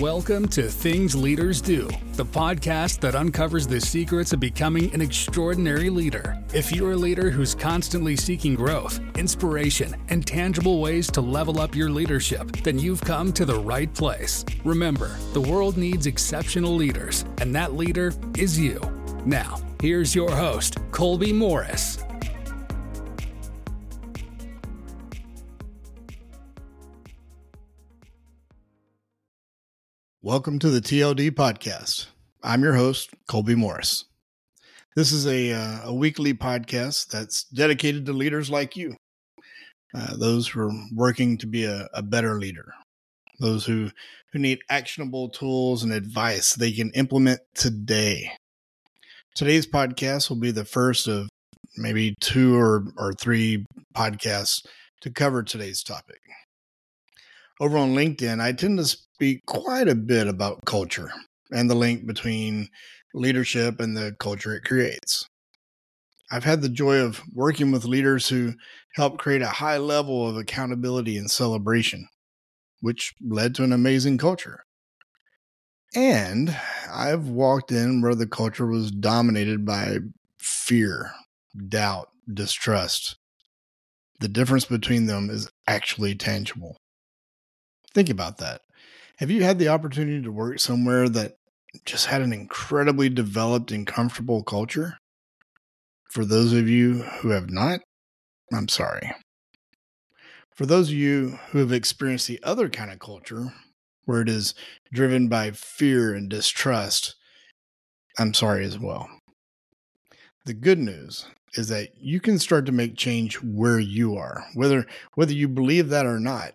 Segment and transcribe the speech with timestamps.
[0.00, 5.88] Welcome to Things Leaders Do, the podcast that uncovers the secrets of becoming an extraordinary
[5.88, 6.36] leader.
[6.52, 11.76] If you're a leader who's constantly seeking growth, inspiration, and tangible ways to level up
[11.76, 14.44] your leadership, then you've come to the right place.
[14.64, 18.80] Remember, the world needs exceptional leaders, and that leader is you.
[19.24, 22.03] Now, here's your host, Colby Morris.
[30.24, 32.06] Welcome to the TLD podcast.
[32.42, 34.06] I'm your host, Colby Morris.
[34.96, 38.96] This is a, uh, a weekly podcast that's dedicated to leaders like you,
[39.94, 42.72] uh, those who are working to be a, a better leader,
[43.38, 43.90] those who,
[44.32, 48.30] who need actionable tools and advice they can implement today.
[49.34, 51.28] Today's podcast will be the first of
[51.76, 54.64] maybe two or, or three podcasts
[55.02, 56.22] to cover today's topic
[57.60, 61.10] over on LinkedIn, I tend to speak quite a bit about culture
[61.50, 62.68] and the link between
[63.14, 65.28] leadership and the culture it creates.
[66.30, 68.54] I've had the joy of working with leaders who
[68.94, 72.08] help create a high level of accountability and celebration,
[72.80, 74.64] which led to an amazing culture.
[75.94, 76.56] And
[76.92, 79.98] I've walked in where the culture was dominated by
[80.38, 81.12] fear,
[81.68, 83.16] doubt, distrust.
[84.18, 86.78] The difference between them is actually tangible.
[87.94, 88.62] Think about that.
[89.18, 91.36] Have you had the opportunity to work somewhere that
[91.84, 94.98] just had an incredibly developed and comfortable culture?
[96.10, 97.80] For those of you who have not,
[98.52, 99.12] I'm sorry.
[100.54, 103.52] For those of you who have experienced the other kind of culture,
[104.04, 104.54] where it is
[104.92, 107.16] driven by fear and distrust,
[108.18, 109.08] I'm sorry as well.
[110.44, 114.86] The good news is that you can start to make change where you are, whether
[115.14, 116.52] whether you believe that or not.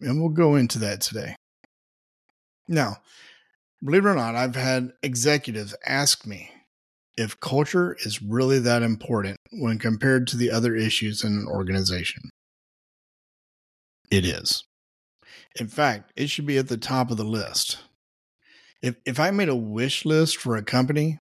[0.00, 1.36] And we'll go into that today.
[2.68, 2.98] Now,
[3.84, 6.50] believe it or not, I've had executives ask me
[7.16, 12.30] if culture is really that important when compared to the other issues in an organization.
[14.10, 14.64] It is.
[15.58, 17.78] In fact, it should be at the top of the list.
[18.82, 21.18] If, if I made a wish list for a company,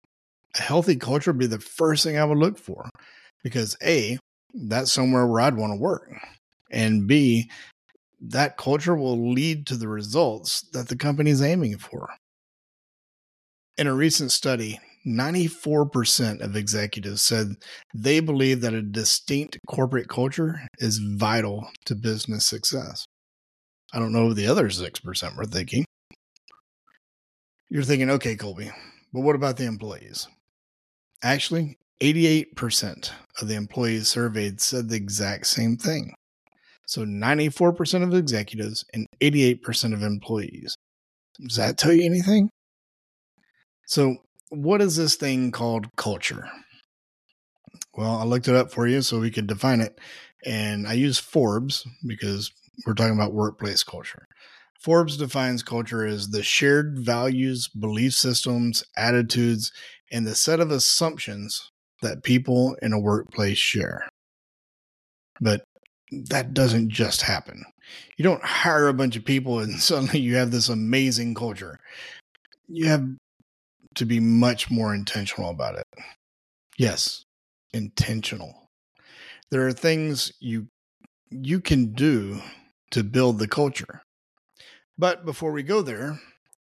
[0.57, 2.89] a healthy culture would be the first thing I would look for
[3.43, 4.17] because A,
[4.53, 6.09] that's somewhere where I'd want to work.
[6.71, 7.49] And B,
[8.29, 12.09] that culture will lead to the results that the company is aiming for.
[13.77, 17.47] In a recent study, 94% of executives said
[17.93, 23.05] they believe that a distinct corporate culture is vital to business success.
[23.93, 25.85] I don't know what the other 6% were thinking.
[27.69, 28.71] You're thinking, okay, Colby,
[29.11, 30.27] but what about the employees?
[31.23, 36.13] Actually, 88% of the employees surveyed said the exact same thing.
[36.87, 40.75] So 94% of executives and 88% of employees.
[41.39, 42.49] Does that tell you anything?
[43.85, 44.17] So,
[44.49, 46.47] what is this thing called culture?
[47.95, 49.99] Well, I looked it up for you so we could define it.
[50.45, 52.51] And I use Forbes because
[52.85, 54.25] we're talking about workplace culture.
[54.79, 59.71] Forbes defines culture as the shared values, belief systems, attitudes,
[60.11, 61.71] and the set of assumptions
[62.01, 64.09] that people in a workplace share.
[65.39, 65.63] But
[66.29, 67.63] that doesn't just happen.
[68.17, 71.79] You don't hire a bunch of people and suddenly you have this amazing culture.
[72.67, 73.07] You have
[73.95, 75.87] to be much more intentional about it.
[76.77, 77.25] Yes,
[77.73, 78.69] intentional.
[79.51, 80.67] There are things you
[81.29, 82.41] you can do
[82.91, 84.01] to build the culture.
[84.97, 86.19] But before we go there,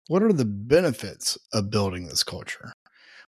[0.08, 2.74] what are the benefits of building this culture?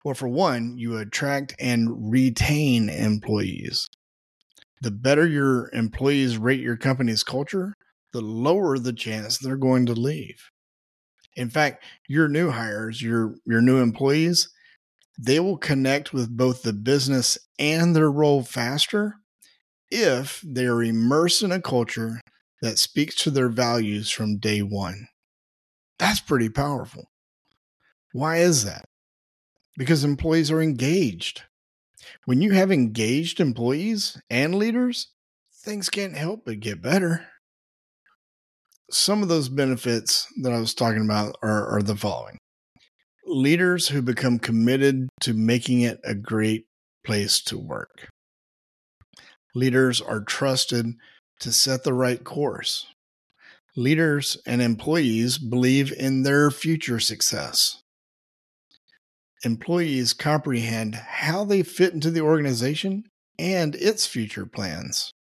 [0.04, 3.88] Well, for one, you attract and retain employees.
[4.80, 7.74] The better your employees rate your company's culture,
[8.12, 10.50] the lower the chance they're going to leave.
[11.34, 14.48] In fact, your new hires, your your new employees,
[15.18, 19.16] they will connect with both the business and their role faster
[19.90, 22.20] if they are immersed in a culture
[22.62, 25.08] that speaks to their values from day 1.
[25.98, 27.10] That's pretty powerful.
[28.12, 28.84] Why is that?
[29.76, 31.42] Because employees are engaged.
[32.24, 35.08] When you have engaged employees and leaders,
[35.52, 37.28] things can't help but get better.
[38.90, 42.38] Some of those benefits that I was talking about are, are the following
[43.26, 46.66] leaders who become committed to making it a great
[47.04, 48.08] place to work.
[49.54, 50.86] Leaders are trusted
[51.40, 52.86] to set the right course.
[53.74, 57.82] Leaders and employees believe in their future success
[59.46, 63.04] employees comprehend how they fit into the organization
[63.38, 65.12] and its future plans.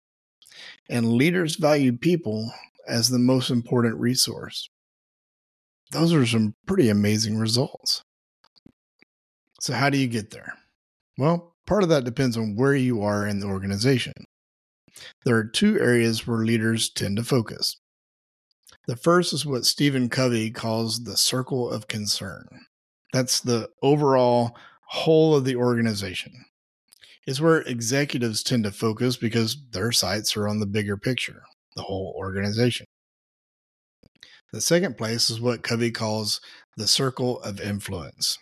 [0.89, 2.51] And leaders value people
[2.89, 4.69] as the most important resource.
[5.93, 8.03] those are some pretty amazing results.
[9.61, 10.55] So, how do you get there?
[11.17, 14.13] Well, part of that depends on where you are in the organization.
[15.25, 17.77] There are two areas where leaders tend to focus.
[18.87, 22.47] The first is what Stephen Covey calls the circle of concern.
[23.15, 24.57] That's the overall
[24.89, 26.33] whole of the organization.
[27.29, 31.45] It's where executives tend to focus because their sights are on the bigger picture,
[31.77, 32.87] the whole organization.
[34.53, 36.41] The second place is what Covey calls
[36.77, 38.37] the circle of influence.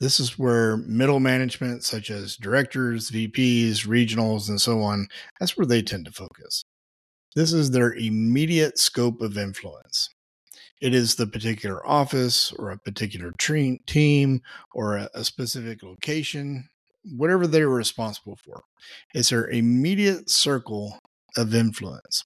[0.00, 5.06] This is where middle management, such as directors, VPs, regionals, and so on,
[5.38, 6.64] that's where they tend to focus.
[7.36, 10.08] This is their immediate scope of influence.
[10.82, 14.40] It is the particular office or a particular tre- team
[14.74, 16.68] or a, a specific location,
[17.04, 18.64] whatever they're responsible for.
[19.14, 20.98] It's their immediate circle
[21.36, 22.24] of influence.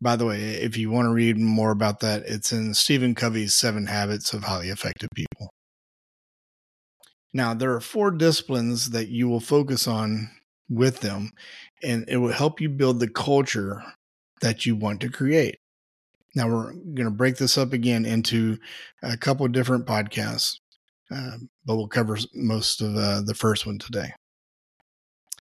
[0.00, 3.56] By the way, if you want to read more about that, it's in Stephen Covey's
[3.56, 5.50] Seven Habits of Highly Effective People.
[7.34, 10.30] Now, there are four disciplines that you will focus on
[10.68, 11.32] with them,
[11.82, 13.82] and it will help you build the culture
[14.42, 15.56] that you want to create.
[16.36, 18.58] Now, we're going to break this up again into
[19.02, 20.58] a couple different podcasts,
[21.10, 24.12] uh, but we'll cover most of uh, the first one today.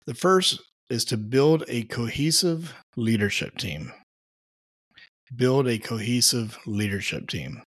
[0.06, 3.92] The first is to build a cohesive leadership team.
[5.36, 7.62] Build a cohesive leadership team.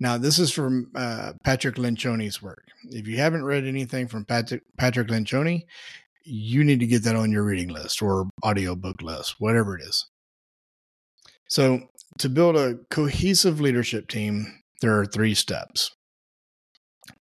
[0.00, 2.64] Now, this is from uh, Patrick Lencioni's work.
[2.90, 5.62] If you haven't read anything from Patrick, Patrick Lencioni,
[6.24, 10.06] you need to get that on your reading list or audiobook list, whatever it is.
[11.50, 11.88] So,
[12.18, 15.90] to build a cohesive leadership team, there are three steps.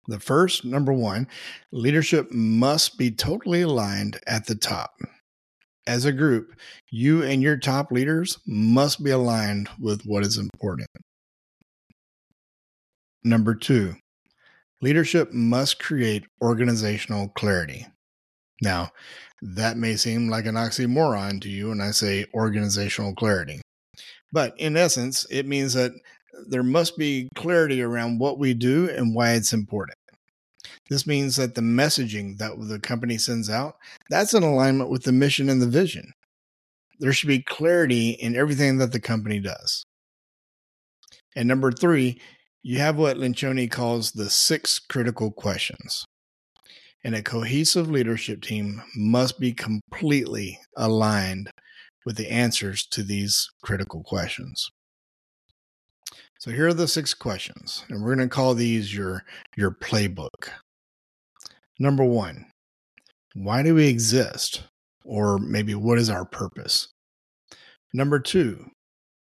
[0.07, 1.27] The first, number one,
[1.73, 4.91] leadership must be totally aligned at the top.
[5.85, 6.55] As a group,
[6.89, 10.87] you and your top leaders must be aligned with what is important.
[13.25, 13.95] Number two,
[14.81, 17.87] leadership must create organizational clarity.
[18.61, 18.91] Now,
[19.41, 23.59] that may seem like an oxymoron to you when I say organizational clarity.
[24.33, 25.91] But in essence, it means that
[26.49, 29.97] there must be clarity around what we do and why it's important.
[30.89, 33.75] This means that the messaging that the company sends out,
[34.09, 36.11] that's in alignment with the mission and the vision.
[36.99, 39.85] There should be clarity in everything that the company does.
[41.35, 42.19] And number 3,
[42.63, 46.05] you have what Lencioni calls the six critical questions.
[47.03, 51.51] And a cohesive leadership team must be completely aligned
[52.05, 54.69] with the answers to these critical questions.
[56.39, 59.23] So here are the six questions, and we're going to call these your
[59.55, 60.49] your playbook.
[61.79, 62.45] Number 1.
[63.35, 64.63] Why do we exist?
[65.05, 66.89] Or maybe what is our purpose?
[67.93, 68.65] Number 2.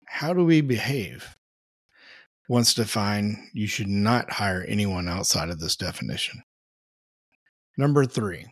[0.07, 1.35] How do we behave?
[2.47, 6.43] Once defined, you should not hire anyone outside of this definition.
[7.77, 8.45] Number 3.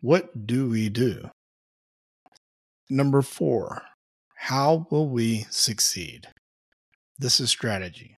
[0.00, 1.30] What do we do?
[2.94, 3.80] Number four,
[4.34, 6.28] how will we succeed?
[7.18, 8.18] This is strategy.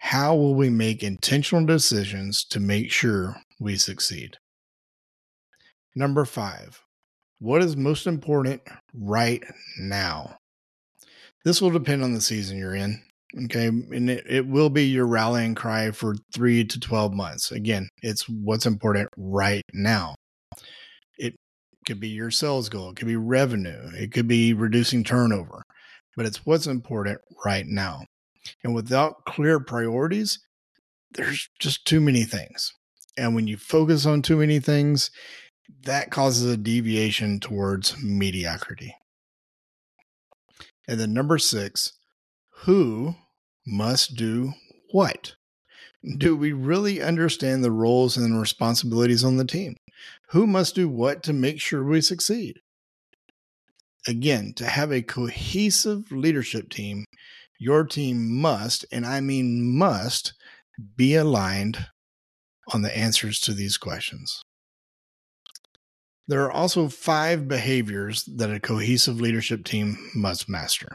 [0.00, 4.38] How will we make intentional decisions to make sure we succeed?
[5.94, 6.82] Number five,
[7.38, 8.62] what is most important
[8.92, 9.44] right
[9.78, 10.38] now?
[11.44, 13.00] This will depend on the season you're in.
[13.44, 13.68] Okay.
[13.68, 17.52] And it, it will be your rallying cry for three to 12 months.
[17.52, 20.16] Again, it's what's important right now
[21.90, 25.64] could be your sales goal, it could be revenue, it could be reducing turnover,
[26.16, 28.04] but it's what's important right now.
[28.62, 30.38] And without clear priorities,
[31.10, 32.72] there's just too many things.
[33.18, 35.10] And when you focus on too many things,
[35.82, 38.94] that causes a deviation towards mediocrity.
[40.86, 41.94] And then number six,
[42.62, 43.16] who
[43.66, 44.52] must do
[44.92, 45.34] what?
[46.18, 49.74] Do we really understand the roles and responsibilities on the team?
[50.30, 52.60] Who must do what to make sure we succeed?
[54.06, 57.04] Again, to have a cohesive leadership team,
[57.58, 60.32] your team must, and I mean must,
[60.96, 61.88] be aligned
[62.72, 64.40] on the answers to these questions.
[66.28, 70.88] There are also five behaviors that a cohesive leadership team must master.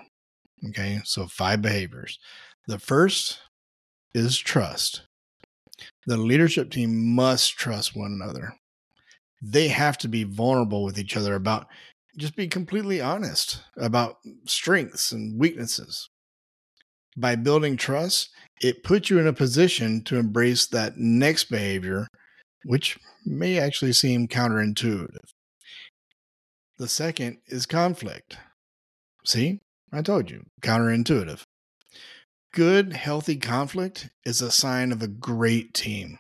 [0.70, 2.18] Okay, so five behaviors.
[2.68, 3.40] The first
[4.14, 5.02] is trust.
[6.08, 8.54] The leadership team must trust one another
[9.48, 11.68] they have to be vulnerable with each other about
[12.18, 16.10] just be completely honest about strengths and weaknesses.
[17.18, 18.30] By building trust,
[18.62, 22.08] it puts you in a position to embrace that next behavior,
[22.64, 25.30] which may actually seem counterintuitive.
[26.78, 28.38] The second is conflict.
[29.26, 29.60] See,
[29.94, 31.44] I told you, counterintuitive.
[32.54, 36.18] good, healthy conflict is a sign of a great team.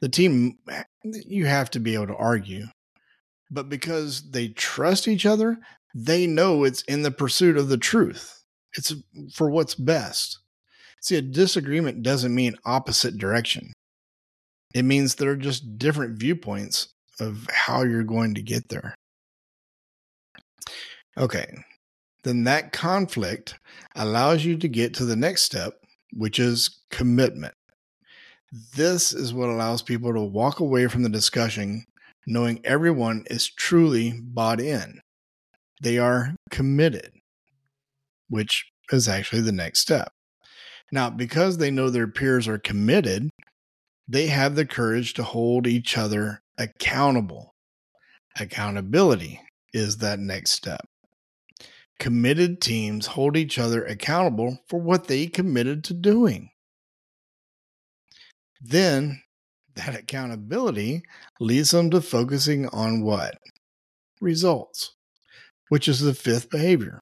[0.00, 0.58] The team,
[1.04, 2.66] you have to be able to argue,
[3.50, 5.58] but because they trust each other,
[5.94, 8.42] they know it's in the pursuit of the truth.
[8.76, 8.94] It's
[9.34, 10.38] for what's best.
[11.00, 13.72] See, a disagreement doesn't mean opposite direction.
[14.74, 16.88] It means there are just different viewpoints
[17.20, 18.94] of how you're going to get there.
[21.16, 21.46] Okay,
[22.24, 23.58] then that conflict
[23.94, 25.74] allows you to get to the next step,
[26.12, 27.54] which is commitment.
[28.52, 31.84] This is what allows people to walk away from the discussion
[32.26, 35.00] knowing everyone is truly bought in.
[35.82, 37.12] They are committed,
[38.28, 40.10] which is actually the next step.
[40.92, 43.30] Now, because they know their peers are committed,
[44.08, 47.54] they have the courage to hold each other accountable.
[48.38, 49.40] Accountability
[49.72, 50.86] is that next step.
[51.98, 56.50] Committed teams hold each other accountable for what they committed to doing.
[58.68, 59.22] Then
[59.74, 61.02] that accountability
[61.38, 63.38] leads them to focusing on what?
[64.20, 64.94] Results,
[65.68, 67.00] which is the fifth behavior.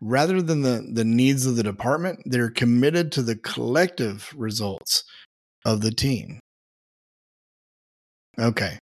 [0.00, 5.04] Rather than the, the needs of the department, they're committed to the collective results
[5.64, 6.40] of the team.
[8.38, 8.78] Okay.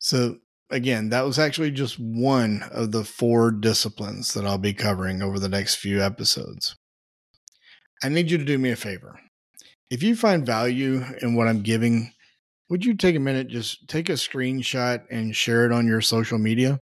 [0.00, 0.36] So,
[0.70, 5.38] again, that was actually just one of the four disciplines that I'll be covering over
[5.38, 6.74] the next few episodes.
[8.02, 9.20] I need you to do me a favor.
[9.90, 12.12] If you find value in what I'm giving,
[12.68, 16.38] would you take a minute, just take a screenshot and share it on your social
[16.38, 16.78] media?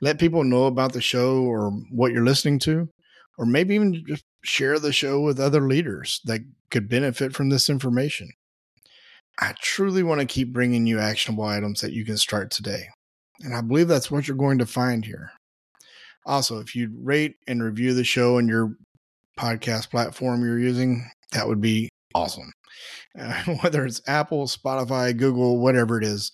[0.00, 2.88] Let people know about the show or what you're listening to,
[3.36, 7.68] or maybe even just share the show with other leaders that could benefit from this
[7.68, 8.30] information.
[9.40, 12.88] I truly want to keep bringing you actionable items that you can start today.
[13.40, 15.32] And I believe that's what you're going to find here.
[16.24, 18.76] Also, if you'd rate and review the show on your
[19.36, 22.52] podcast platform you're using, that would be awesome.
[23.18, 26.32] Uh, whether it's Apple, Spotify, Google, whatever it is,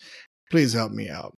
[0.50, 1.35] please help me out.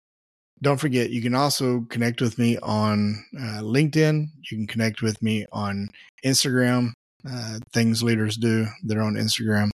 [0.61, 4.27] Don't forget, you can also connect with me on uh, LinkedIn.
[4.49, 5.89] You can connect with me on
[6.25, 6.91] Instagram.
[7.29, 8.65] Uh, things leaders do.
[8.83, 9.69] They're on Instagram.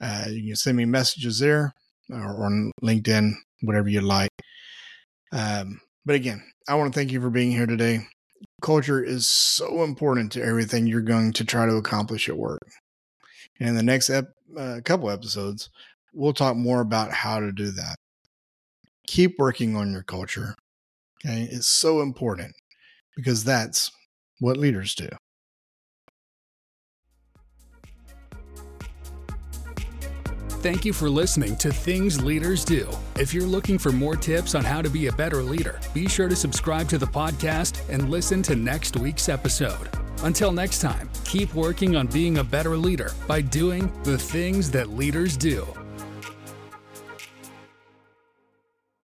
[0.00, 1.72] Uh, you can send me messages there
[2.10, 4.30] or on LinkedIn, whatever you like.
[5.32, 8.00] Um, but again, I want to thank you for being here today.
[8.62, 12.60] Culture is so important to everything you're going to try to accomplish at work.
[13.60, 15.70] And in the next ep- uh, couple episodes,
[16.12, 17.96] we'll talk more about how to do that.
[19.06, 20.54] Keep working on your culture.
[21.24, 21.48] Okay.
[21.50, 22.54] It's so important
[23.16, 23.90] because that's
[24.38, 25.08] what leaders do.
[30.60, 32.88] Thank you for listening to Things Leaders Do.
[33.16, 36.28] If you're looking for more tips on how to be a better leader, be sure
[36.28, 39.88] to subscribe to the podcast and listen to next week's episode.
[40.22, 44.88] Until next time, keep working on being a better leader by doing the things that
[44.88, 45.66] leaders do.